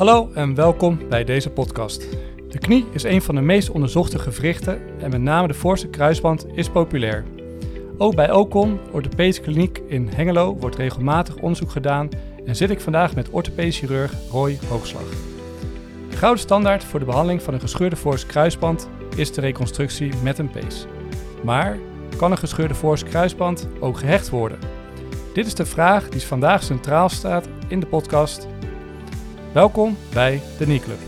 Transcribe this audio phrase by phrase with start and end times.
[0.00, 2.06] Hallo en welkom bij deze podcast.
[2.48, 6.46] De knie is een van de meest onderzochte gewrichten en met name de voorste kruisband
[6.54, 7.24] is populair.
[7.98, 12.08] Ook bij Ocon, orthopedische kliniek in Hengelo, wordt regelmatig onderzoek gedaan
[12.46, 15.08] en zit ik vandaag met orthopedisch chirurg Roy Hoogslag.
[16.10, 20.38] De gouden standaard voor de behandeling van een gescheurde voorste kruisband is de reconstructie met
[20.38, 20.86] een pees.
[21.42, 21.78] Maar
[22.16, 24.58] kan een gescheurde voorste kruisband ook gehecht worden?
[25.34, 28.48] Dit is de vraag die vandaag centraal staat in de podcast.
[29.52, 30.98] Welkom bij de Knee Club.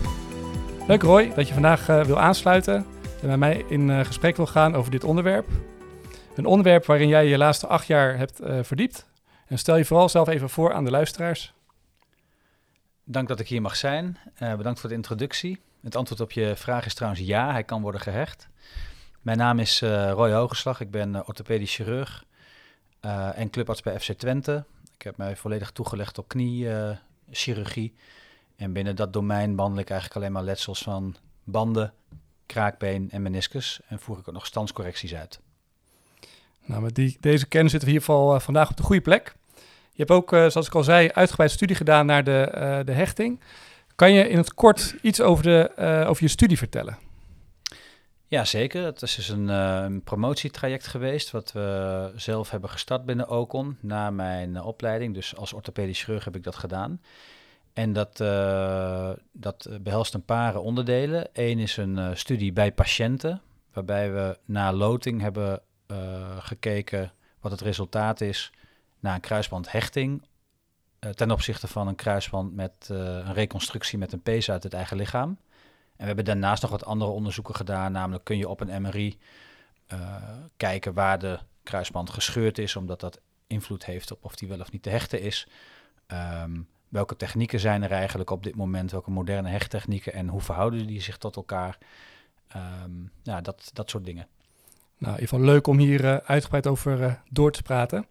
[0.88, 2.87] Leuk Roy dat je vandaag uh, wil aansluiten
[3.20, 5.48] en met mij in uh, gesprek wil gaan over dit onderwerp.
[6.37, 9.06] Een onderwerp waarin jij je laatste acht jaar hebt uh, verdiept.
[9.47, 11.52] En stel je vooral zelf even voor aan de luisteraars.
[13.05, 14.19] Dank dat ik hier mag zijn.
[14.38, 15.61] bedankt voor de introductie.
[15.83, 18.48] Het antwoord op je vraag is trouwens ja, hij kan worden gehecht.
[19.20, 19.80] Mijn naam is
[20.11, 22.24] Roy Hogeslag, ik ben orthopedisch chirurg
[23.34, 24.64] en clubarts bij FC Twente.
[24.95, 27.95] Ik heb mij volledig toegelegd op kniechirurgie.
[28.56, 31.92] En binnen dat domein behandel ik eigenlijk alleen maar letsels van banden,
[32.47, 33.81] kraakbeen en meniscus.
[33.86, 35.41] En voer ik ook nog standscorrecties uit.
[36.64, 39.00] Nou, met die, deze kennis zitten we in ieder geval uh, vandaag op de goede
[39.03, 39.34] plek.
[39.92, 42.92] Je hebt ook, uh, zoals ik al zei, uitgebreid studie gedaan naar de, uh, de
[42.92, 43.41] hechting.
[43.94, 45.70] Kan je in het kort iets over, de,
[46.06, 46.98] over je studie vertellen?
[48.27, 48.84] Ja, zeker.
[48.84, 54.11] Het is dus een, een, promotietraject geweest wat we zelf hebben gestart binnen Ocon na
[54.11, 55.14] mijn opleiding.
[55.14, 57.00] Dus als orthopedisch chirurg heb ik dat gedaan.
[57.73, 61.28] En dat, uh, dat behelst een paar onderdelen.
[61.33, 63.41] Eén is een uh, studie bij patiënten,
[63.73, 65.97] waarbij we na loting hebben uh,
[66.39, 68.53] gekeken wat het resultaat is
[69.00, 70.23] na een kruisbandhechting
[71.15, 75.28] ten opzichte van een kruisband met een reconstructie met een pees uit het eigen lichaam.
[75.28, 79.19] En we hebben daarnaast nog wat andere onderzoeken gedaan, namelijk kun je op een MRI
[80.56, 84.73] kijken waar de kruisband gescheurd is, omdat dat invloed heeft op of die wel of
[84.73, 85.48] niet te hechten is.
[86.43, 88.90] Um, welke technieken zijn er eigenlijk op dit moment?
[88.90, 91.78] Welke moderne hechttechnieken en hoe verhouden die zich tot elkaar?
[92.84, 94.26] Um, ja, dat, dat soort dingen.
[94.98, 98.06] Nou, in ieder geval leuk om hier uh, uitgebreid over uh, door te praten.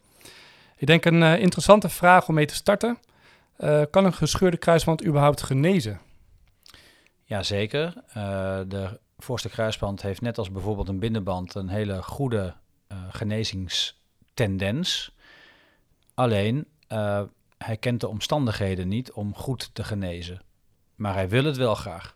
[0.78, 2.98] Ik denk een uh, interessante vraag om mee te starten.
[3.90, 6.00] kan een gescheurde kruisband überhaupt genezen?
[7.24, 7.94] Jazeker.
[8.68, 12.54] de voorste kruisband heeft net als bijvoorbeeld een binnenband een hele goede
[13.10, 15.16] genezingstendens.
[16.14, 16.68] Alleen
[17.64, 20.42] hij kent de omstandigheden niet om goed te genezen.
[20.96, 22.16] Maar hij wil het wel graag.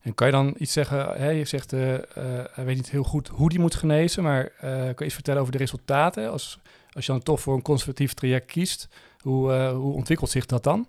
[0.00, 1.20] En kan je dan iets zeggen?
[1.20, 1.98] Hè, je zegt, uh, uh,
[2.52, 5.40] hij weet niet heel goed hoe die moet genezen, maar uh, kan je iets vertellen
[5.40, 6.30] over de resultaten?
[6.30, 6.58] Als,
[6.92, 8.88] als je dan toch voor een conservatief traject kiest,
[9.18, 10.86] hoe, hoe ontwikkelt zich dat dan?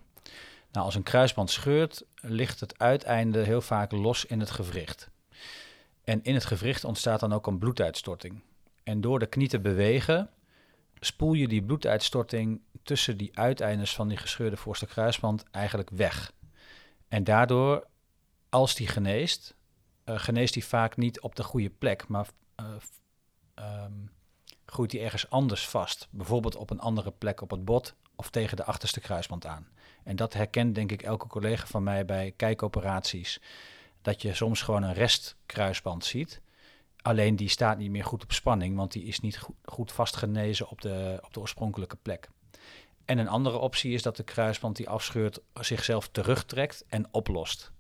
[0.72, 5.10] Nou, als een kruisband scheurt, ligt het uiteinde heel vaak los in het gewricht.
[6.04, 8.42] En in het gewricht ontstaat dan ook een bloeduitstorting.
[8.84, 10.30] En door de knie te bewegen,
[11.06, 16.34] spoel je die bloeduitstorting tussen die uiteindes van die gescheurde voorste kruisband eigenlijk weg.
[17.08, 17.88] En daardoor,
[18.50, 19.56] als die geneest,
[20.06, 22.28] uh, geneest die vaak niet op de goede plek, maar
[22.62, 22.66] uh,
[23.84, 24.12] um,
[24.66, 26.08] groeit die ergens anders vast.
[26.12, 29.68] Bijvoorbeeld op een andere plek op het bot of tegen de achterste kruisband aan.
[30.04, 33.42] En dat herkent denk ik elke collega van mij bij kijkoperaties.
[34.02, 36.42] Dat je soms gewoon een restkruisband ziet.
[37.04, 40.70] Alleen die staat niet meer goed op spanning, want die is niet goed, goed vastgenezen
[40.70, 42.30] op de, op de oorspronkelijke plek.
[43.06, 47.72] En een andere optie is dat de kruisband die afscheurt zichzelf terugtrekt en oplost.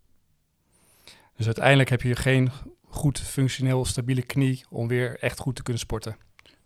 [1.35, 2.51] Dus uiteindelijk heb je geen
[2.87, 6.17] goed functioneel stabiele knie om weer echt goed te kunnen sporten.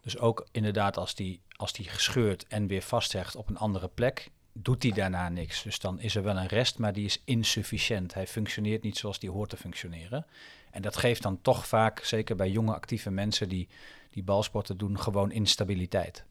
[0.01, 4.29] Dus ook inderdaad als die, als die gescheurd en weer vasthecht op een andere plek,
[4.53, 5.63] doet hij daarna niks.
[5.63, 8.13] Dus dan is er wel een rest, maar die is insufficiënt.
[8.13, 10.25] Hij functioneert niet zoals die hoort te functioneren.
[10.71, 13.67] En dat geeft dan toch vaak, zeker bij jonge actieve mensen die,
[14.09, 16.25] die balsporten doen, gewoon instabiliteit.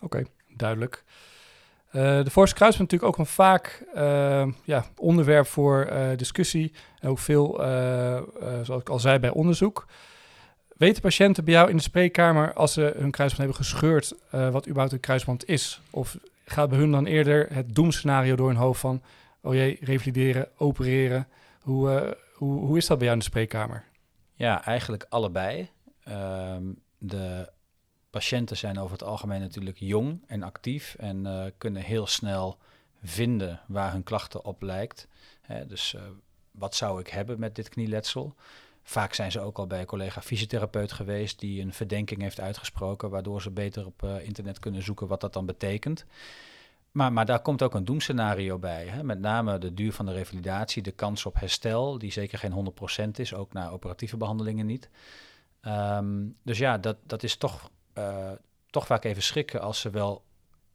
[0.00, 0.24] Oké,
[0.56, 1.04] duidelijk.
[1.92, 6.72] Uh, de Force Kruis is natuurlijk ook een vaak uh, ja, onderwerp voor uh, discussie.
[6.98, 7.54] En ook veel,
[8.62, 9.86] zoals ik al zei, bij onderzoek.
[10.76, 14.92] Weten patiënten bij jou in de spreekkamer als ze hun kruisband hebben gescheurd, wat überhaupt
[14.92, 15.80] een kruisband is?
[15.90, 19.02] Of gaat bij hun dan eerder het doemscenario door hun hoofd van,
[19.40, 21.28] oh jee, revalideren, opereren?
[21.60, 23.84] Hoe, hoe, hoe is dat bij jou in de spreekkamer?
[24.34, 25.70] Ja, eigenlijk allebei.
[26.08, 27.52] Um, de
[28.10, 32.58] patiënten zijn over het algemeen natuurlijk jong en actief en uh, kunnen heel snel
[33.02, 35.08] vinden waar hun klachten op lijkt.
[35.40, 36.02] Hè, dus uh,
[36.50, 38.34] wat zou ik hebben met dit knieletsel?
[38.82, 43.10] Vaak zijn ze ook al bij een collega fysiotherapeut geweest die een verdenking heeft uitgesproken,
[43.10, 46.04] waardoor ze beter op uh, internet kunnen zoeken wat dat dan betekent.
[46.90, 48.86] Maar, maar daar komt ook een doemscenario bij.
[48.86, 49.02] Hè?
[49.02, 52.72] Met name de duur van de revalidatie, de kans op herstel, die zeker geen
[53.06, 54.88] 100% is, ook na operatieve behandelingen niet.
[55.62, 58.30] Um, dus ja, dat, dat is toch, uh,
[58.70, 60.24] toch vaak even schrikken als ze wel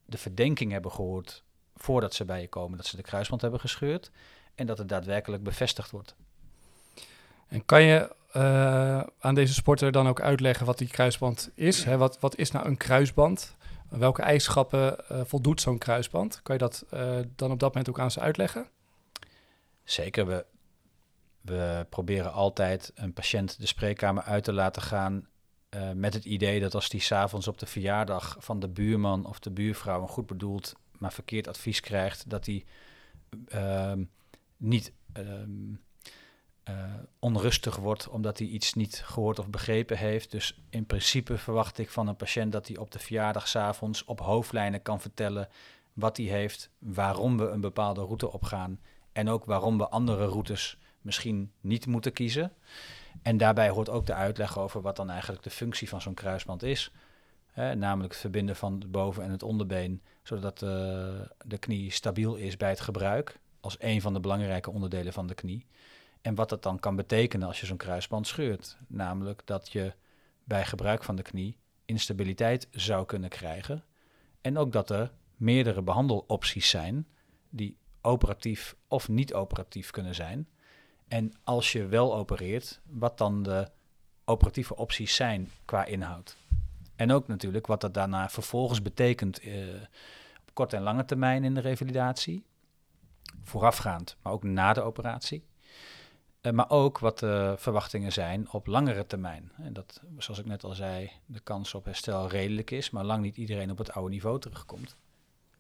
[0.06, 1.44] de verdenking hebben gehoord
[1.76, 4.12] voordat ze bij je komen dat ze de kruisband hebben gescheurd
[4.56, 6.16] en dat het daadwerkelijk bevestigd wordt.
[7.48, 11.84] En kan je uh, aan deze sporter dan ook uitleggen wat die kruisband is?
[11.84, 11.98] Hè?
[11.98, 13.56] Wat, wat is nou een kruisband?
[13.90, 16.42] Welke eigenschappen uh, voldoet zo'n kruisband?
[16.42, 18.68] Kan je dat uh, dan op dat moment ook aan ze uitleggen?
[19.84, 20.26] Zeker.
[20.26, 20.46] We,
[21.42, 25.28] we proberen altijd een patiënt de spreekkamer uit te laten gaan
[25.94, 29.52] met het idee dat als die s'avonds op de verjaardag van de buurman of de
[29.52, 32.66] buurvrouw een goed bedoeld, maar verkeerd advies krijgt, dat hij
[33.48, 34.04] ehm,
[34.58, 35.82] niet um,
[36.70, 36.76] uh,
[37.20, 40.32] onrustig wordt omdat hij iets niet gehoord of begrepen heeft.
[40.32, 44.82] Dus in principe verwacht ik van een patiënt dat hij op de verjaardagsavonds op hoofdlijnen
[44.82, 45.50] kan vertellen
[45.94, 48.80] wat hij heeft, waarom we een bepaalde route opgaan
[49.12, 52.54] en ook waarom we andere routes misschien niet moeten kiezen.
[53.22, 56.64] En daarbij hoort ook de uitleg over wat dan eigenlijk de functie van zo'n kruisband
[56.64, 56.92] is.
[57.54, 60.70] Namelijk het verbinden van het boven- en het onderbeen, zodat uh,
[61.46, 65.34] de knie stabiel is bij het gebruik, als een van de belangrijke onderdelen van de
[65.34, 65.66] knie.
[66.26, 68.78] En wat dat dan kan betekenen als je zo'n kruisband scheurt.
[68.88, 69.94] Namelijk dat je
[70.44, 73.84] bij gebruik van de knie instabiliteit zou kunnen krijgen.
[74.42, 77.08] En ook dat er meerdere behandelopties zijn
[77.50, 80.48] die operatief of niet operatief kunnen zijn.
[81.08, 83.70] En als je wel opereert, wat dan de
[84.24, 86.38] operatieve opties zijn qua inhoud.
[86.96, 89.54] En ook natuurlijk wat dat daarna vervolgens betekent eh,
[90.42, 92.46] op korte en lange termijn in de revalidatie.
[93.44, 95.44] Voorafgaand, maar ook na de operatie.
[96.46, 99.52] Uh, maar ook wat de verwachtingen zijn op langere termijn.
[99.58, 103.22] En dat, zoals ik net al zei, de kans op herstel redelijk is, maar lang
[103.22, 104.96] niet iedereen op het oude niveau terugkomt.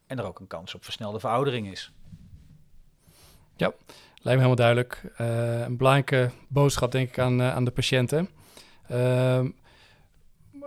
[0.07, 1.91] En er ook een kans op versnelde veroudering is.
[3.55, 3.73] Ja,
[4.13, 5.01] lijkt me helemaal duidelijk.
[5.21, 8.29] Uh, een belangrijke boodschap, denk ik, aan, uh, aan de patiënten.
[8.87, 9.49] Ehm,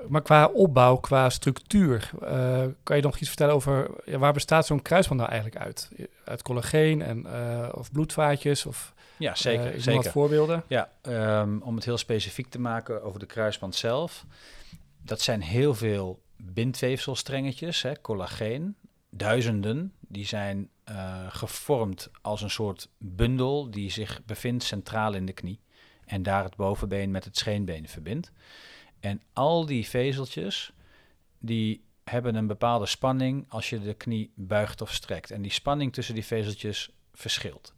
[0.08, 2.10] maar qua opbouw, qua structuur,
[2.82, 5.90] kan je nog iets vertellen over ja, waar bestaat zo'n kruisband nou eigenlijk uit?
[6.24, 7.26] Uit collageen en,
[7.74, 8.66] of bloedvaatjes?
[8.66, 9.74] Of ja, zeker.
[9.74, 10.02] Uh, zeker.
[10.02, 10.64] Wat voorbeelden?
[10.66, 10.90] Ja,
[11.40, 14.24] um, om het heel specifiek te maken over de kruisband zelf.
[15.02, 18.76] Dat zijn heel veel bindweefselstrengetjes, hè, collageen.
[19.10, 25.32] Duizenden, die zijn uh, gevormd als een soort bundel die zich bevindt centraal in de
[25.32, 25.60] knie.
[26.04, 28.32] En daar het bovenbeen met het scheenbeen verbindt.
[29.00, 30.72] En al die vezeltjes,
[31.38, 35.30] die hebben een bepaalde spanning als je de knie buigt of strekt.
[35.30, 37.74] En die spanning tussen die vezeltjes verschilt.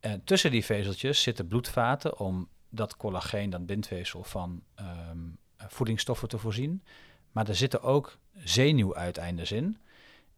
[0.00, 4.62] En tussen die vezeltjes zitten bloedvaten om dat collageen, dat bindweefsel, van
[5.10, 6.82] um, voedingsstoffen te voorzien.
[7.32, 9.78] Maar er zitten ook zenuwuiteindes in.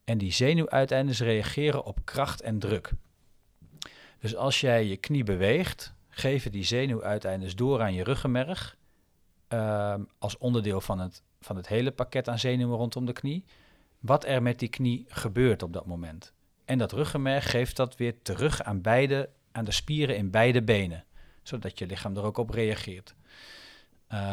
[0.05, 2.91] En die zenuwuiteindes reageren op kracht en druk.
[4.19, 8.76] Dus als jij je knie beweegt, geven die zenuwuiteindes door aan je ruggenmerg.
[9.49, 13.44] Um, als onderdeel van het, van het hele pakket aan zenuwen rondom de knie.
[14.00, 16.32] Wat er met die knie gebeurt op dat moment.
[16.64, 21.04] En dat ruggenmerg geeft dat weer terug aan beide aan de spieren in beide benen,
[21.43, 23.14] zodat je lichaam er ook op reageert.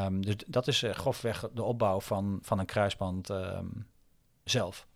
[0.05, 3.87] Um, dus dat is uh, grofweg de opbouw van, van een kruisband um,
[4.43, 4.87] zelf.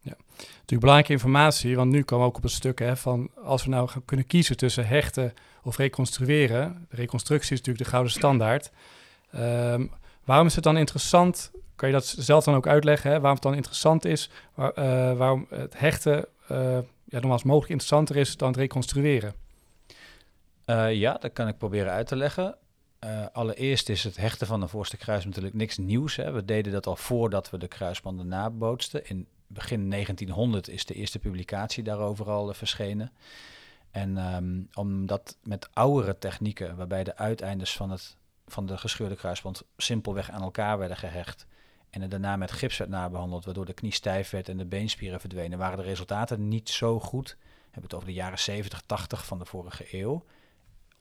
[0.00, 3.64] Ja, natuurlijk belangrijke informatie, want nu komen we ook op een stuk hè, van als
[3.64, 5.32] we nou gaan kunnen kiezen tussen hechten
[5.62, 6.86] of reconstrueren.
[6.88, 8.70] Reconstructie is natuurlijk de gouden standaard.
[9.34, 9.90] Um,
[10.24, 11.50] waarom is het dan interessant?
[11.76, 13.10] Kan je dat zelf dan ook uitleggen?
[13.10, 14.30] Hè, waarom het dan interessant is?
[14.54, 16.58] Waar, uh, waarom het hechten uh,
[17.04, 19.34] ja, nogmaals mogelijk interessanter is dan het reconstrueren?
[20.66, 22.56] Uh, ja, dat kan ik proberen uit te leggen.
[23.04, 26.16] Uh, allereerst is het hechten van een voorste kruis natuurlijk niks nieuws.
[26.16, 26.32] Hè.
[26.32, 29.06] We deden dat al voordat we de kruisbanden nabootsten.
[29.06, 33.12] In begin 1900 is de eerste publicatie daarover al uh, verschenen.
[33.90, 38.16] En um, omdat met oudere technieken, waarbij de uiteindes van, het,
[38.46, 41.46] van de gescheurde kruisband simpelweg aan elkaar werden gehecht
[41.92, 45.20] en er daarna met gips werd nabehandeld, waardoor de knie stijf werd en de beenspieren
[45.20, 47.36] verdwenen, waren de resultaten niet zo goed.
[47.38, 50.24] We hebben het over de jaren 70, 80 van de vorige eeuw.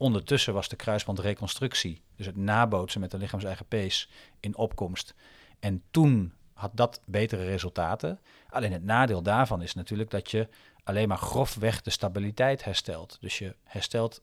[0.02, 5.16] Ondertussen was de kruisbandreconstructie, dus het nabootsen met de lichaams-eigen pees, in opkomst.
[5.60, 8.20] En toen had dat betere resultaten.
[8.50, 10.48] Alleen het nadeel daarvan is natuurlijk dat je
[10.84, 13.18] alleen maar grofweg de stabiliteit herstelt.
[13.20, 14.22] Dus je herstelt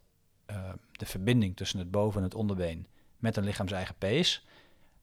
[0.50, 4.46] uh, de verbinding tussen het boven- en het onderbeen met een lichaams-eigen pees.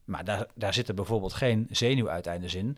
[0.05, 2.77] Maar daar, daar zitten bijvoorbeeld geen zenuwuiteindes in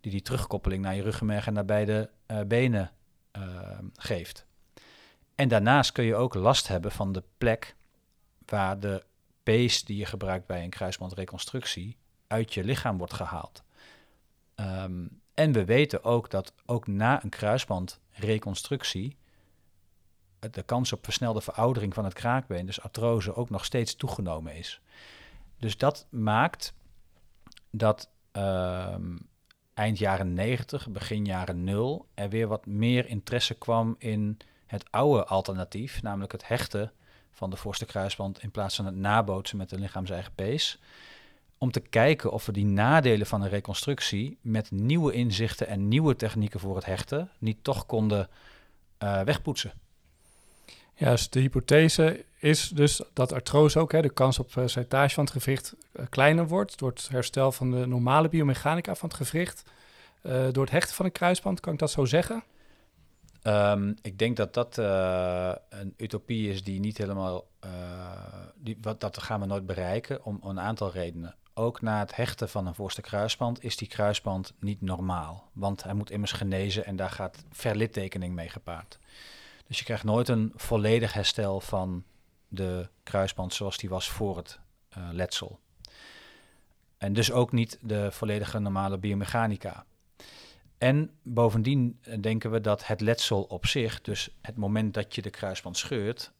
[0.00, 2.90] die die terugkoppeling naar je ruggenmerg en naar beide uh, benen
[3.36, 4.46] uh, geeft.
[5.34, 7.76] En daarnaast kun je ook last hebben van de plek
[8.46, 9.04] waar de
[9.42, 13.62] pees die je gebruikt bij een kruisbandreconstructie uit je lichaam wordt gehaald.
[14.56, 19.16] Um, en we weten ook dat ook na een kruisbandreconstructie
[20.50, 24.80] de kans op versnelde veroudering van het kraakbeen, dus artrose, ook nog steeds toegenomen is.
[25.58, 26.74] Dus dat maakt
[27.70, 29.18] dat um,
[29.74, 35.24] eind jaren 90, begin jaren 0 er weer wat meer interesse kwam in het oude
[35.24, 36.92] alternatief, namelijk het hechten
[37.32, 40.78] van de voorste kruisband in plaats van het nabootsen met de lichaams-eigen pees.
[41.58, 46.16] Om te kijken of we die nadelen van een reconstructie met nieuwe inzichten en nieuwe
[46.16, 48.28] technieken voor het hechten niet toch konden
[49.02, 49.72] uh, wegpoetsen.
[50.94, 55.24] Juist, de hypothese is dus dat artrose ook, hè, de kans op uh, slijtage van
[55.24, 59.62] het gewricht uh, kleiner wordt door het herstel van de normale biomechanica van het gewricht.
[60.52, 62.42] Door het hechten van een kruisband, kan ik dat zo zeggen?
[63.46, 64.76] Um, ik denk dat dat
[65.68, 67.46] een utopie is die niet helemaal,
[68.54, 71.34] die, wat, dat gaan we nooit bereiken om een aantal redenen.
[71.54, 75.94] Ook na het hechten van een voorste kruisband is die kruisband niet normaal, want hij
[75.94, 78.98] moet immers genezen en daar gaat verlittekening mee gepaard.
[79.66, 82.04] Dus je krijgt nooit een volledig herstel van
[82.48, 84.58] de kruisband zoals die was voor het
[84.98, 85.58] uh, letsel.
[86.98, 89.84] En dus ook niet de volledige normale biomechanica.
[90.78, 95.22] En bovendien eh, denken we dat het letsel op zich, dus het moment dat je
[95.22, 96.32] de kruisband scheurt,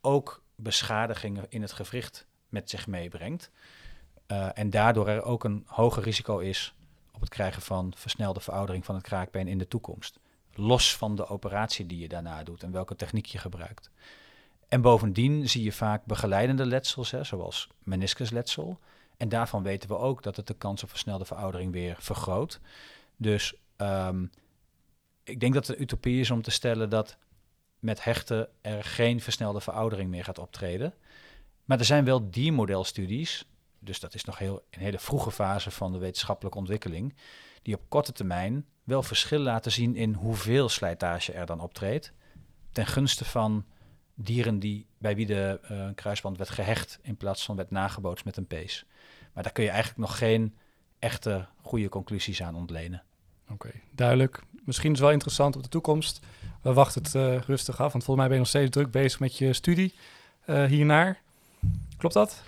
[0.00, 3.50] ook beschadigingen in het gewricht met zich meebrengt.
[4.28, 6.74] Uh, en daardoor er ook een hoger risico is
[7.12, 10.18] op het krijgen van versnelde veroudering van het kraakbeen in de toekomst.
[10.54, 13.90] Los van de operatie die je daarna doet en welke techniek je gebruikt.
[14.68, 18.78] En bovendien zie je vaak begeleidende letsels, hè, zoals meniscusletsel.
[19.16, 22.60] En daarvan weten we ook dat het de kans op versnelde veroudering weer vergroot.
[23.16, 24.30] Dus um,
[25.24, 27.16] ik denk dat het utopie is om te stellen dat
[27.78, 30.94] met hechten er geen versnelde veroudering meer gaat optreden.
[31.64, 33.44] Maar er zijn wel diermodelstudies,
[33.78, 37.14] dus dat is nog heel, een hele vroege fase van de wetenschappelijke ontwikkeling,
[37.62, 42.12] die op korte termijn wel verschil laten zien in hoeveel slijtage er dan optreedt.
[42.72, 43.64] Ten gunste van
[44.14, 48.36] dieren die, bij wie de uh, kruisband werd gehecht in plaats van werd nagebootst met
[48.36, 48.86] een pees.
[49.32, 50.56] Maar daar kun je eigenlijk nog geen
[50.98, 53.02] echte goede conclusies aan ontlenen.
[53.52, 54.42] Oké, duidelijk.
[54.64, 56.20] Misschien is het wel interessant op de toekomst.
[56.62, 59.20] We wachten het uh, rustig af, want volgens mij ben je nog steeds druk bezig
[59.20, 59.94] met je studie
[60.46, 61.20] uh, hiernaar.
[61.96, 62.42] Klopt dat?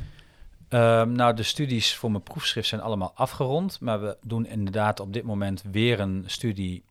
[0.68, 5.12] Um, nou, de studies voor mijn proefschrift zijn allemaal afgerond, maar we doen inderdaad op
[5.12, 6.84] dit moment weer een studie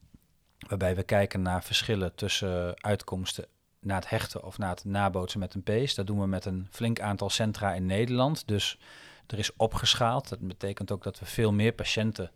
[0.67, 3.45] waarbij we kijken naar verschillen tussen uitkomsten
[3.79, 5.95] na het hechten of na het nabootsen met een pees.
[5.95, 8.47] Dat doen we met een flink aantal centra in Nederland.
[8.47, 8.79] Dus
[9.27, 10.29] er is opgeschaald.
[10.29, 12.31] Dat betekent ook dat we veel meer patiënten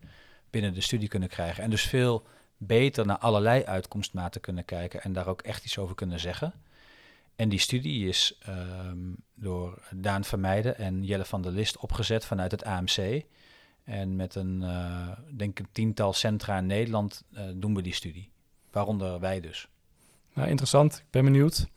[0.58, 1.64] binnen de studie kunnen krijgen.
[1.64, 2.26] En dus veel
[2.58, 6.54] beter naar allerlei uitkomstmaten kunnen kijken en daar ook echt iets over kunnen zeggen.
[7.36, 12.52] En die studie is um, door Daan Vermeijden en Jelle van der List opgezet vanuit
[12.52, 13.24] het AMC.
[13.84, 18.30] En met een, uh, denk een tiental centra in Nederland uh, doen we die studie.
[18.72, 19.68] Waaronder wij dus.
[20.34, 20.98] Nou, interessant.
[20.98, 21.68] Ik ben benieuwd.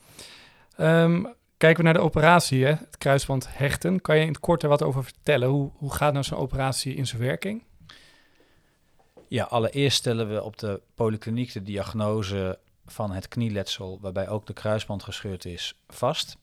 [0.79, 2.71] Um, kijken we naar de operatie, hè?
[2.71, 4.01] het kruisband hechten.
[4.01, 5.49] Kan je in het kort er wat over vertellen?
[5.49, 7.69] Hoe, hoe gaat nou zo'n operatie in zijn werking?
[9.31, 14.53] Ja, allereerst stellen we op de polykliniek de diagnose van het knieletsel, waarbij ook de
[14.53, 16.37] kruisband gescheurd is, vast.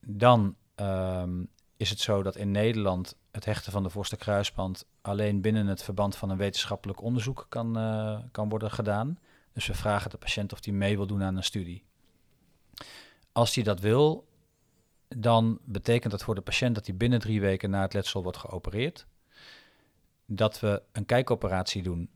[0.00, 5.40] Dan um, is het zo dat in Nederland het hechten van de voorste kruisband alleen
[5.40, 9.18] binnen het verband van een wetenschappelijk onderzoek kan, uh, kan worden gedaan.
[9.52, 11.84] Dus we vragen de patiënt of hij mee wil doen aan een studie.
[13.32, 14.28] Als hij dat wil,
[15.08, 18.38] dan betekent dat voor de patiënt dat hij binnen drie weken na het letsel wordt
[18.38, 19.06] geopereerd.
[20.26, 22.10] Dat we een kijkoperatie doen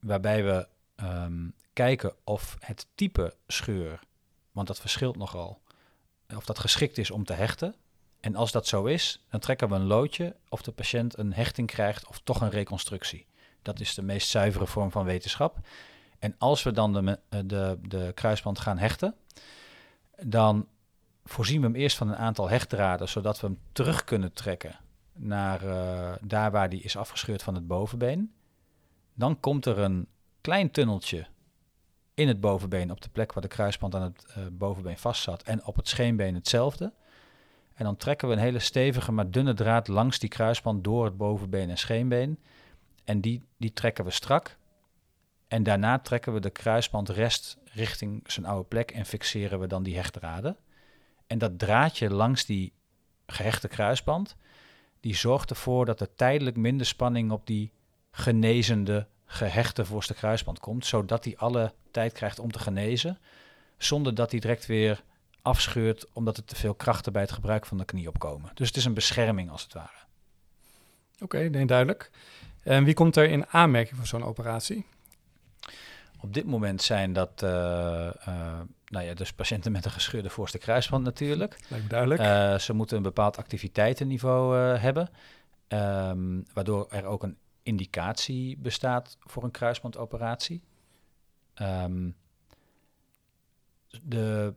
[0.00, 0.68] waarbij we
[1.04, 4.00] um, kijken of het type scheur,
[4.52, 5.60] want dat verschilt nogal,
[6.36, 7.74] of dat geschikt is om te hechten.
[8.20, 11.66] En als dat zo is, dan trekken we een loodje of de patiënt een hechting
[11.66, 13.26] krijgt of toch een reconstructie.
[13.62, 15.58] Dat is de meest zuivere vorm van wetenschap.
[16.18, 19.14] En als we dan de, de, de kruisband gaan hechten,
[20.22, 20.68] dan
[21.24, 24.78] voorzien we hem eerst van een aantal hechtdraden, zodat we hem terug kunnen trekken
[25.18, 28.32] naar uh, daar waar die is afgescheurd van het bovenbeen.
[29.14, 30.06] Dan komt er een
[30.40, 31.26] klein tunneltje
[32.14, 35.42] in het bovenbeen op de plek waar de kruisband aan het uh, bovenbeen vast zat
[35.42, 36.92] en op het scheenbeen hetzelfde.
[37.74, 41.16] En dan trekken we een hele stevige maar dunne draad langs die kruisband door het
[41.16, 42.38] bovenbeen en scheenbeen.
[43.04, 44.56] En die, die trekken we strak.
[45.48, 49.82] En daarna trekken we de kruisband rest richting zijn oude plek en fixeren we dan
[49.82, 50.56] die hechtdraden.
[51.26, 52.72] En dat draadje langs die
[53.26, 54.36] gehechte kruisband,
[55.00, 57.72] die zorgt ervoor dat er tijdelijk minder spanning op die
[58.10, 63.18] genezende, gehechte voorste kruisband komt, zodat hij alle tijd krijgt om te genezen,
[63.78, 65.02] zonder dat hij direct weer
[65.42, 68.50] afscheurt omdat er te veel krachten bij het gebruik van de knie opkomen.
[68.54, 70.06] Dus het is een bescherming als het ware.
[71.14, 72.10] Oké, okay, nee, duidelijk.
[72.62, 74.86] En wie komt er in aanmerking voor zo'n operatie?
[76.20, 77.50] Op dit moment zijn dat uh,
[78.28, 81.58] uh, nou ja, dus patiënten met een gescheurde voorste kruisband natuurlijk.
[81.68, 82.20] Lijkt me duidelijk.
[82.20, 85.08] Uh, ze moeten een bepaald activiteitenniveau hebben,
[85.68, 90.62] um, waardoor er ook een indicatie bestaat voor een kruisbandoperatie.
[91.54, 92.10] Ehm,
[94.02, 94.54] de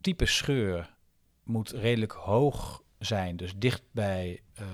[0.00, 0.94] type scheur
[1.42, 4.66] moet redelijk hoog zijn, dus dicht bij uh,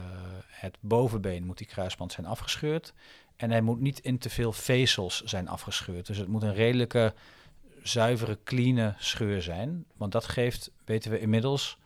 [0.47, 2.95] het bovenbeen moet die kruisband zijn afgescheurd.
[3.37, 6.07] En hij moet niet in te veel vezels zijn afgescheurd.
[6.07, 7.15] Dus het moet een redelijke,
[7.87, 9.85] zuivere, clean scheur zijn.
[9.97, 11.79] Want dat geeft, weten we inmiddels,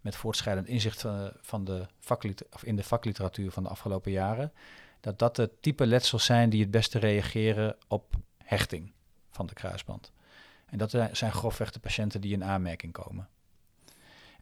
[0.00, 1.04] met voortschrijdend inzicht
[1.40, 1.86] van de
[2.50, 4.52] of in de vakliteratuur van de afgelopen jaren,
[5.00, 8.92] dat dat de type letsels zijn die het beste reageren op hechting
[9.30, 10.12] van de kruisband.
[10.66, 13.28] En dat zijn grofweg de patiënten die in aanmerking komen.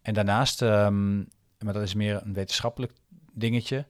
[0.02, 1.28] En daarnaast, um,
[1.58, 2.92] maar dat is meer een wetenschappelijk
[3.32, 3.86] dingetje,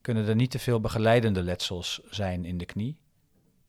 [0.00, 2.96] kunnen er niet te veel begeleidende letsels zijn in de knie.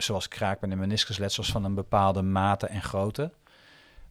[0.04, 3.32] Zoals kraakbeen en meniscusletsels van een bepaalde mate en grootte.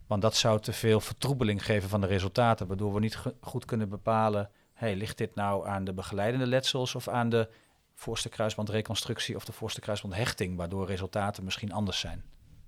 [0.07, 3.89] Want dat zou te veel vertroebeling geven van de resultaten, waardoor we niet goed kunnen
[3.89, 7.49] bepalen, hey, ligt dit nou aan de begeleidende letsels of aan de
[7.95, 12.23] voorste kruisbandreconstructie of de voorste kruisbandhechting, waardoor resultaten misschien anders zijn.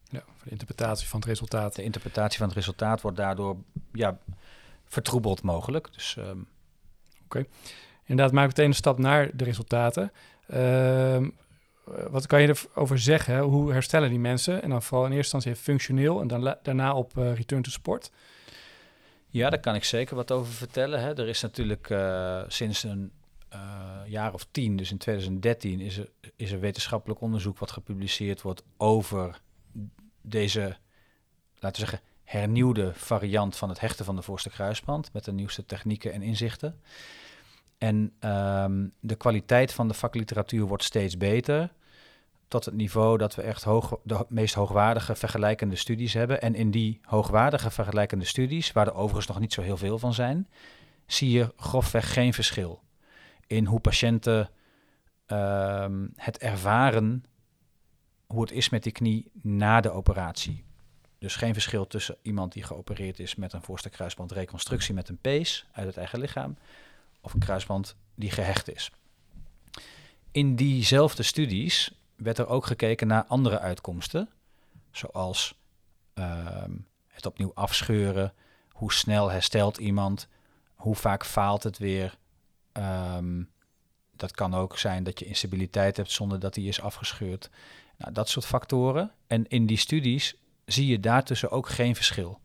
[0.09, 1.75] Ja, de interpretatie van het resultaat.
[1.75, 3.57] De interpretatie van het resultaat wordt daardoor
[3.93, 4.19] ja,
[4.85, 5.93] vertroebeld mogelijk.
[5.93, 6.49] Dus, um...
[7.25, 7.45] Oké.
[8.05, 10.13] Inderdaad, maak meteen een stap naar de resultaten.
[10.47, 11.27] Uh,
[12.11, 13.39] wat kan je erover zeggen?
[13.39, 14.63] Hoe herstellen die mensen?
[14.63, 18.11] En dan vooral in eerste instantie functioneel en dan daarna op uh, return to sport.
[19.29, 21.01] Ja, daar kan ik zeker wat over vertellen.
[21.01, 21.19] Hè.
[21.19, 23.13] Er is natuurlijk uh, sinds een
[24.07, 28.63] jaar of tien, dus in 2013, is er, is er wetenschappelijk onderzoek wat gepubliceerd wordt
[28.77, 29.41] over
[30.23, 30.77] deze,
[31.59, 35.67] laten we zeggen, hernieuwde variant van het hechten van de voorste kruisband met de nieuwste
[35.67, 36.81] technieken en inzichten.
[37.79, 41.73] En um, de kwaliteit van de vakliteratuur wordt steeds beter.
[42.49, 46.41] Tot het niveau dat we echt hoog, de meest hoogwaardige vergelijkende studies hebben.
[46.41, 50.15] En in die hoogwaardige vergelijkende studies, waar er overigens nog niet zo heel veel van
[50.15, 50.49] zijn,
[51.07, 52.83] zie je grofweg geen verschil
[53.47, 54.51] in hoe patiënten
[55.27, 57.25] um, het ervaren,
[58.27, 60.65] hoe het is met die knie na de operatie.
[61.19, 65.67] Dus geen verschil tussen iemand die geopereerd is met een voorste kruisbandreconstructie met een pees
[65.73, 66.57] uit het eigen lichaam
[67.25, 68.91] of een kruisband die gehecht is.
[70.31, 74.29] In diezelfde studies werd er ook gekeken naar andere uitkomsten,
[74.91, 75.55] zoals
[76.15, 76.65] uh,
[77.07, 78.33] het opnieuw afscheuren,
[78.69, 80.29] hoe snel herstelt iemand,
[80.75, 82.17] hoe vaak faalt het weer.
[82.73, 83.51] Um,
[84.17, 87.51] dat kan ook zijn dat je instabiliteit hebt zonder dat die is afgescheurd.
[87.97, 89.13] Nou, dat soort factoren.
[89.27, 90.35] En in die studies
[90.65, 92.41] zie je daartussen ook geen verschil.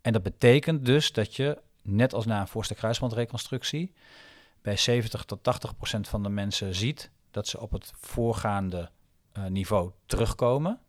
[0.00, 3.92] En dat betekent dus dat je net als na een voorste kruisbandreconstructie,
[4.62, 8.90] bij 70 tot 80 procent van de mensen ziet dat ze op het voorgaande
[9.38, 10.80] uh, niveau terugkomen.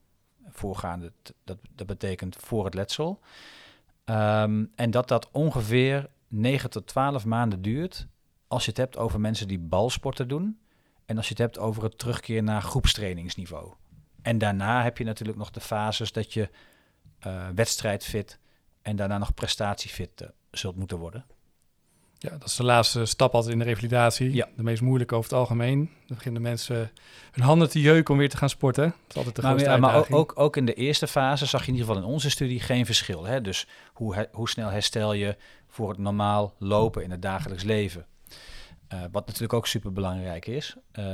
[0.50, 1.12] Voorgaande,
[1.44, 3.20] dat, dat betekent voor het letsel.
[4.06, 8.08] Um, en dat dat ongeveer 9 tot 12 maanden duurt
[8.48, 10.60] als je het hebt over mensen die balsporten doen.
[11.06, 13.74] En als je het hebt over het terugkeer naar groepstrainingsniveau.
[14.22, 16.50] En daarna heb je natuurlijk nog de fases dat je
[17.28, 18.40] uh, wedstrijdfit
[18.82, 21.26] en daarna nog prestatiefit uh, zult moeten worden.
[22.18, 24.34] Ja, dat is de laatste stap altijd in de revalidatie.
[24.34, 24.48] Ja.
[24.56, 25.90] De meest moeilijke over het algemeen.
[26.08, 26.92] Dan beginnen mensen
[27.32, 28.84] hun handen te jeuken om weer te gaan sporten.
[28.84, 31.68] Dat is altijd de grootste maar, maar ook, ook in de eerste fase zag je
[31.68, 33.24] in ieder geval in onze studie geen verschil.
[33.24, 33.42] Hè?
[33.42, 35.38] Dus hoe, hoe snel herstel je
[35.68, 38.06] voor het normaal lopen in het dagelijks leven?
[38.94, 40.76] Uh, wat natuurlijk ook super belangrijk is.
[41.00, 41.06] Uh,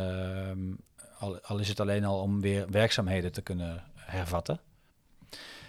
[1.19, 4.59] al, al, is het alleen al om weer werkzaamheden te kunnen hervatten.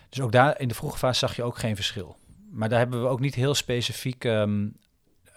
[0.09, 2.17] Dus ook daar in de vroege fase zag je ook geen verschil.
[2.51, 4.77] Maar daar hebben we ook niet heel specifiek um,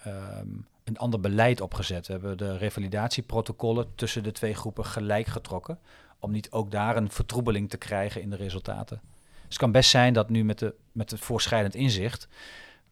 [0.06, 2.06] um, een ander beleid opgezet.
[2.06, 5.78] We hebben de revalidatieprotocollen tussen de twee groepen gelijk getrokken.
[6.18, 9.00] Om niet ook daar een vertroebeling te krijgen in de resultaten.
[9.32, 12.28] Dus het kan best zijn dat nu met, de, met het voorschrijdend inzicht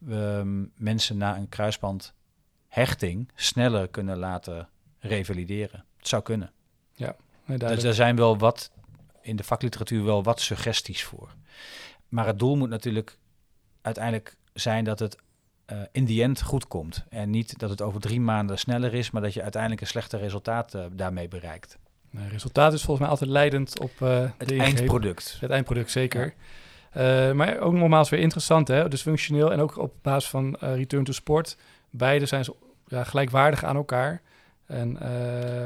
[0.09, 5.85] um, mensen na een kruisbandhechting sneller kunnen laten revalideren.
[5.97, 6.53] Het zou kunnen.
[6.93, 8.71] Ja, dus er zijn wel wat
[9.23, 11.35] in de vakliteratuur wel wat suggesties voor.
[12.09, 13.19] Maar het doel moet natuurlijk
[13.83, 15.17] uiteindelijk zijn dat het
[15.73, 17.05] uh, in die end goed komt.
[17.09, 20.19] En niet dat het over drie maanden sneller is, maar dat je uiteindelijk een slechter
[20.19, 21.79] resultaat uh, daarmee bereikt.
[22.17, 25.37] Het resultaat is volgens mij altijd leidend op uh, het eindproduct.
[25.41, 26.35] Het eindproduct, zeker.
[26.95, 27.35] Ja.
[27.35, 28.89] maar ook nogmaals weer interessant, hè?
[28.89, 31.57] dus functioneel en ook op basis van return to sport.
[31.91, 34.23] Beide zijn zo, ja, gelijkwaardig aan elkaar.
[34.67, 34.99] En,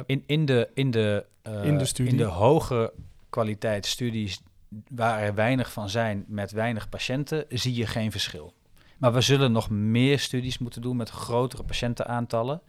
[0.06, 1.24] in, in, de, in, de,
[1.62, 2.12] in, de studie.
[2.12, 2.92] in de hoge
[3.30, 4.40] kwaliteit studies
[4.88, 8.54] waar er weinig van zijn met weinig patiënten, zie je geen verschil.
[8.98, 12.62] Maar we zullen nog meer studies moeten doen met grotere patiëntenaantallen,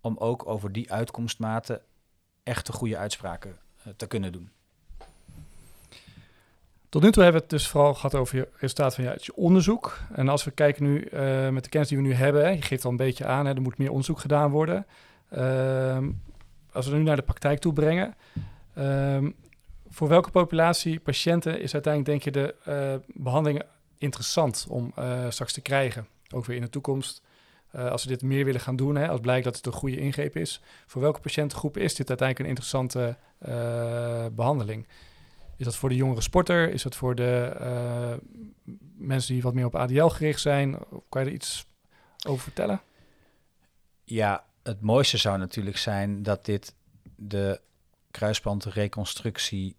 [0.00, 1.80] om ook over die uitkomstmaten
[2.42, 4.50] echte goede uitspraken uh, te kunnen doen.
[6.88, 9.98] Tot nu toe hebben we het dus vooral gehad over je resultaat van je, onderzoek.
[10.12, 12.84] En als we kijken nu uh, met de kennis die we nu hebben, je geeft
[12.84, 14.86] al een beetje aan, hè, er moet meer onderzoek gedaan worden.
[15.36, 15.98] Uh,
[16.72, 18.14] als we nu naar de praktijk toe brengen,
[18.74, 19.30] ehm,
[19.92, 23.62] voor welke populatie patiënten is uiteindelijk, denk je, de uh, behandeling
[23.98, 26.06] interessant om uh, straks te krijgen?
[26.34, 27.22] Ook weer in de toekomst.
[27.74, 29.96] Uh, als we dit meer willen gaan doen, hè, als blijkt dat het een goede
[29.96, 33.16] ingreep is, voor welke patiëntengroep is dit uiteindelijk een interessante
[34.34, 34.86] behandeling?
[35.56, 36.72] Is dat voor de jongere sporter?
[36.72, 37.56] Is dat voor de
[38.96, 40.78] mensen die wat meer op ADL gericht zijn?
[41.08, 41.66] Kan je er iets
[42.26, 42.80] over vertellen?
[44.04, 46.74] Ja, het mooiste zou natuurlijk zijn dat dit
[47.16, 47.60] de
[48.10, 49.76] kruisbandreconstructie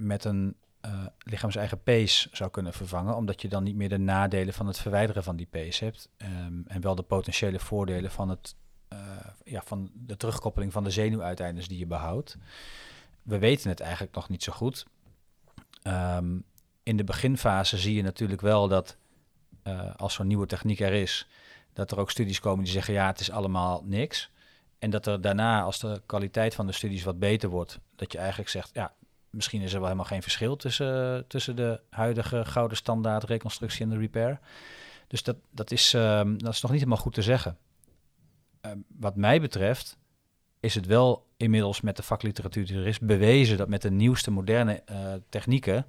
[0.00, 4.54] met een uh, lichaams-eigen pees zou kunnen vervangen, omdat je dan niet meer de nadelen
[4.54, 8.54] van het verwijderen van die pees hebt um, en wel de potentiële voordelen van, het,
[8.92, 8.98] uh,
[9.44, 12.36] ja, van de terugkoppeling van de zenuwuiteindes die je behoudt.
[13.22, 14.86] We weten het eigenlijk nog niet zo goed.
[15.82, 16.44] Um,
[16.82, 18.96] in de beginfase zie je natuurlijk wel dat
[19.64, 21.28] uh, als zo'n nieuwe techniek er is,
[21.72, 24.30] dat er ook studies komen die zeggen ja, het is allemaal niks.
[24.78, 28.18] En dat er daarna, als de kwaliteit van de studies wat beter wordt, dat je
[28.18, 28.94] eigenlijk zegt, ja,
[29.30, 33.90] misschien is er wel helemaal geen verschil tussen, tussen de huidige gouden standaard reconstructie en
[33.90, 34.40] de repair.
[35.06, 37.58] Dus dat, dat, is, um, dat is nog niet helemaal goed te zeggen.
[38.66, 39.98] Uh, wat mij betreft
[40.60, 44.30] is het wel inmiddels met de vakliteratuur die er is bewezen dat met de nieuwste
[44.30, 45.86] moderne uh, technieken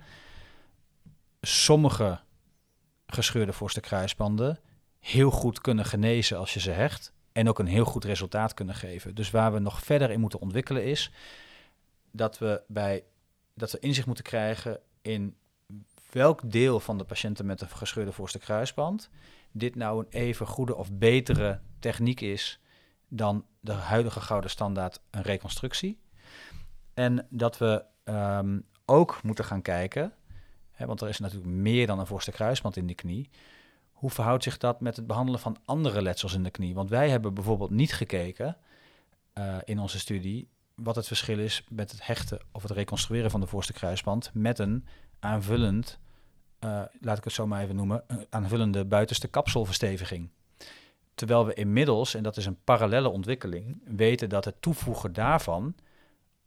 [1.42, 2.20] sommige
[3.06, 4.60] gescheurde voorste kruisbanden
[5.00, 7.14] heel goed kunnen genezen als je ze hecht.
[7.32, 9.16] En ook een heel goed resultaat kunnen geven.
[9.16, 11.12] Dus waar we nog verder in moeten ontwikkelen is
[12.12, 13.04] dat we, bij,
[13.62, 15.36] dat we inzicht moeten krijgen in
[16.12, 19.10] welk deel van de patiënten met een gescheurde voorste kruisband
[19.52, 22.60] dit nou een even goede of betere techniek is
[23.08, 26.00] dan de huidige gouden standaard een reconstructie.
[26.94, 30.14] En dat we um, ook moeten gaan kijken,
[30.72, 33.30] hè, want er is natuurlijk meer dan een voorste kruisband in de knie
[33.92, 36.74] hoe verhoudt zich dat met het behandelen van andere letsels in de knie?
[36.74, 38.58] Want wij hebben bijvoorbeeld niet gekeken
[39.34, 40.48] uh, in onze studie
[40.84, 44.60] wat het verschil is met het hechten of het reconstrueren van de voorste kruisband met
[44.60, 44.86] een
[45.20, 46.00] aanvullend,
[46.60, 50.30] uh, laat ik het zo maar even noemen, een aanvullende buitenste kapselversteviging.
[51.16, 55.76] Terwijl we inmiddels, en dat is een parallele ontwikkeling, weten dat het toevoegen daarvan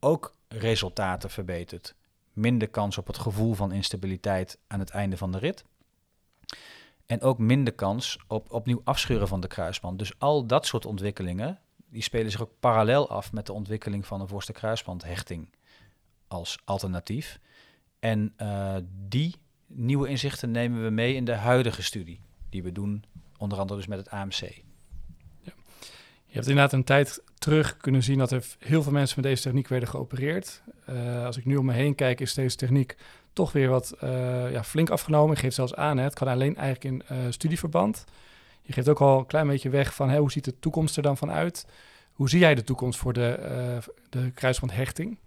[0.01, 1.95] ook resultaten verbetert.
[2.33, 5.65] Minder kans op het gevoel van instabiliteit aan het einde van de rit.
[7.07, 9.99] En ook minder kans op opnieuw afscheuren van de kruisband.
[9.99, 11.61] Dus al dat soort ontwikkelingen,
[11.95, 15.49] die spelen zich ook parallel af met de ontwikkeling van een voorste kruisbandhechting
[16.29, 17.39] als alternatief.
[17.99, 18.77] En uh,
[19.09, 19.35] die
[19.67, 23.05] nieuwe inzichten nemen we mee in de huidige studie, die we doen,
[23.39, 24.41] onder andere dus met het AMC.
[25.41, 25.53] Ja.
[26.27, 29.43] Je hebt inderdaad een tijd terug kunnen zien dat er heel veel mensen met deze
[29.43, 30.63] techniek werden geopereerd.
[30.89, 32.97] Uh, als ik nu om me heen kijk, is deze techniek
[33.33, 35.35] toch weer wat uh, ja, flink afgenomen.
[35.35, 38.05] Je geeft zelfs aan, hè, het kan alleen eigenlijk in studieverband.
[38.67, 41.17] Je geeft ook al een klein beetje weg van hoe ziet de toekomst er dan
[41.17, 41.67] van uit?
[42.13, 45.19] Hoe zie jij de toekomst voor de, uh, de kruisbandhechting?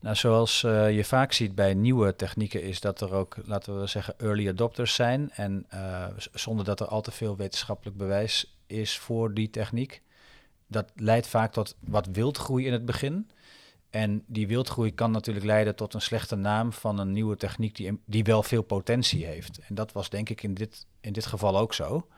[0.00, 3.86] Nou, zoals uh, je vaak ziet bij nieuwe technieken is dat er ook, laten we
[3.86, 5.30] zeggen, early adopters zijn.
[5.30, 10.02] En uh, zonder dat er al te veel wetenschappelijk bewijs is voor die techniek.
[10.66, 13.30] Dat leidt vaak tot wat wildgroei in het begin.
[13.94, 18.00] En die wildgroei kan natuurlijk leiden tot een slechte naam van een nieuwe techniek die,
[18.04, 19.58] die wel veel potentie heeft.
[19.58, 22.08] En dat was denk ik in dit, in dit geval ook zo.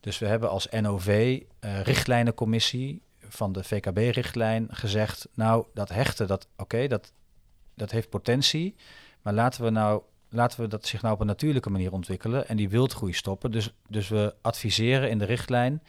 [0.00, 6.48] Dus we hebben als NOV, uh, richtlijnencommissie van de VKB-richtlijn, gezegd: Nou, dat hechten, dat,
[6.56, 7.12] oké, dat,
[7.74, 8.74] dat heeft potentie.
[9.22, 12.56] Maar laten we, nou, laten we dat zich nou op een natuurlijke manier ontwikkelen en
[12.56, 13.50] die wildgroei stoppen.
[13.50, 15.82] Dus, dus we adviseren in de richtlijn,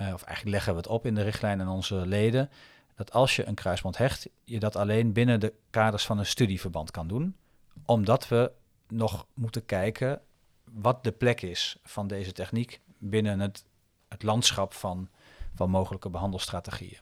[0.00, 2.50] uh, of eigenlijk leggen we het op in de richtlijn aan onze leden
[2.94, 6.90] dat als je een kruisband hecht, je dat alleen binnen de kaders van een studieverband
[6.90, 7.36] kan doen.
[7.84, 8.52] Omdat we
[8.88, 10.20] nog moeten kijken
[10.72, 13.64] wat de plek is van deze techniek binnen het,
[14.08, 15.08] het landschap van,
[15.54, 16.98] van mogelijke behandelstrategieën.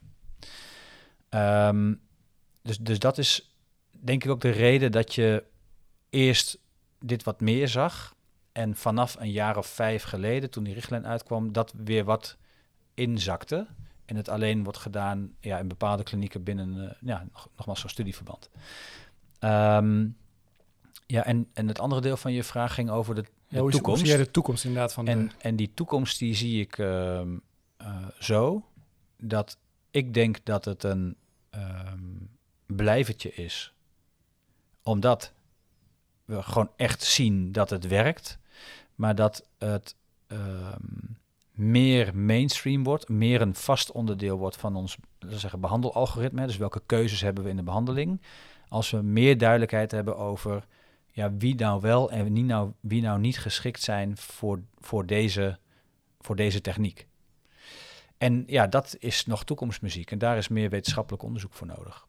[1.30, 2.00] Um,
[2.62, 3.56] dus, dus dat is
[3.90, 5.44] denk ik ook de reden dat je
[6.10, 6.58] eerst
[6.98, 8.14] dit wat meer zag.
[8.52, 12.36] En vanaf een jaar of vijf geleden, toen die richtlijn uitkwam, dat weer wat
[12.94, 13.66] inzakte.
[14.12, 17.88] En het alleen wordt gedaan ja, in bepaalde klinieken binnen, uh, ja, nog, nogmaals zo'n
[17.88, 18.50] studieverband.
[19.40, 20.16] Um,
[21.06, 23.70] ja, en, en het andere deel van je vraag ging over de, de ja, hoe
[23.70, 24.00] toekomst.
[24.00, 25.34] Hoe zie jij de toekomst inderdaad van en, de...
[25.38, 27.20] en die toekomst die zie ik uh,
[27.80, 28.68] uh, zo,
[29.16, 29.58] dat
[29.90, 31.16] ik denk dat het een
[31.50, 32.28] um,
[32.66, 33.74] blijvertje is.
[34.82, 35.32] Omdat
[36.24, 38.38] we gewoon echt zien dat het werkt,
[38.94, 39.96] maar dat het...
[40.26, 41.20] Um,
[41.52, 46.46] meer mainstream wordt, meer een vast onderdeel wordt van ons zeggen, behandelalgoritme.
[46.46, 48.20] Dus welke keuzes hebben we in de behandeling?
[48.68, 50.66] Als we meer duidelijkheid hebben over
[51.10, 55.58] ja, wie nou wel en wie nou, wie nou niet geschikt zijn voor, voor, deze,
[56.20, 57.06] voor deze techniek.
[58.18, 62.06] en ja, dat is nog toekomstmuziek en daar is meer wetenschappelijk onderzoek voor nodig.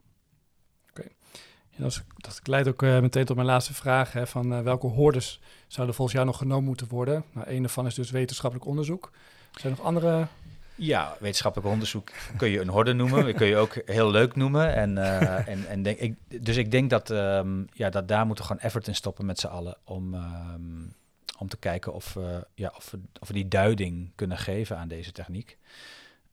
[1.76, 4.12] Dat, dat leidt ook uh, meteen tot mijn laatste vraag.
[4.12, 7.24] Hè, van uh, welke hoorders zouden volgens jou nog genomen moeten worden?
[7.32, 9.12] Nou, een daarvan is dus wetenschappelijk onderzoek.
[9.52, 10.28] Zijn er nog andere
[10.76, 13.36] ja, wetenschappelijk onderzoek kun je een horde noemen.
[13.36, 14.76] kun je ook heel leuk noemen.
[14.76, 18.44] En, uh, en, en denk, ik, dus ik denk dat, um, ja, dat daar moeten
[18.44, 19.78] we gewoon effort in stoppen met z'n allen.
[19.84, 20.94] Om, um,
[21.38, 24.88] om te kijken of, uh, ja, of, we, of we die duiding kunnen geven aan
[24.88, 25.58] deze techniek.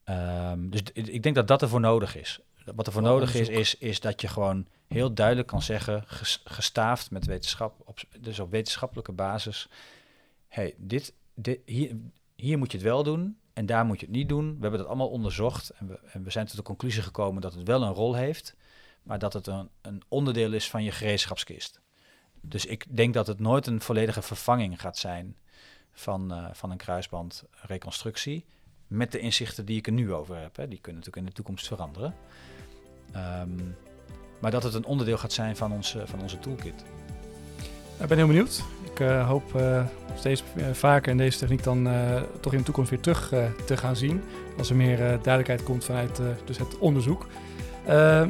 [0.04, 2.40] Um, dus ik denk dat dat ervoor nodig is.
[2.74, 6.04] Wat er voor nodig is, is, is dat je gewoon heel duidelijk kan zeggen,
[6.44, 9.68] gestaafd met wetenschap, op, dus op wetenschappelijke basis.
[10.48, 11.96] hey, dit, dit, hier,
[12.36, 14.54] hier moet je het wel doen en daar moet je het niet doen.
[14.54, 17.54] We hebben dat allemaal onderzocht en we, en we zijn tot de conclusie gekomen dat
[17.54, 18.56] het wel een rol heeft,
[19.02, 21.80] maar dat het een, een onderdeel is van je gereedschapskist.
[22.40, 25.36] Dus ik denk dat het nooit een volledige vervanging gaat zijn
[25.92, 28.44] van, uh, van een kruisbandreconstructie.
[28.86, 30.56] Met de inzichten die ik er nu over heb.
[30.56, 30.68] Hè.
[30.68, 32.14] Die kunnen natuurlijk in de toekomst veranderen.
[33.16, 33.76] Um,
[34.40, 36.84] maar dat het een onderdeel gaat zijn van onze, van onze toolkit.
[38.00, 38.62] Ik ben heel benieuwd.
[38.92, 41.88] Ik uh, hoop uh, steeds vaker in deze techniek dan
[42.40, 43.32] toch in de toekomst weer terug
[43.64, 44.22] te gaan zien.
[44.58, 47.26] Als er meer duidelijkheid komt vanuit dus het onderzoek.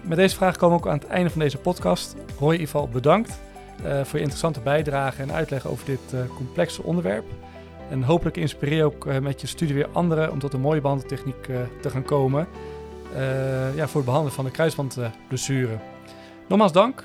[0.03, 2.17] met deze vraag komen we ook aan het einde van deze podcast.
[2.39, 3.39] Roy Ival, bedankt
[3.83, 6.01] voor je interessante bijdrage en uitleg over dit
[6.37, 7.25] complexe onderwerp.
[7.91, 11.49] En hopelijk inspireer ook met je studie weer anderen om tot een mooie bandentechniek
[11.81, 12.47] te gaan komen.
[13.75, 15.79] ja, voor het behandelen van de kruisbandblessure.
[16.51, 17.05] Nogmaals dank.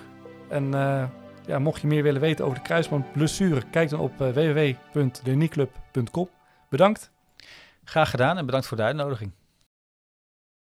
[0.50, 0.72] En
[1.46, 6.30] ja, mocht je meer willen weten over de kruisbandblessure, kijk dan op uh, www.denieclub.com.
[6.70, 7.12] Bedankt.
[7.84, 9.32] Graag gedaan en bedankt voor de uitnodiging.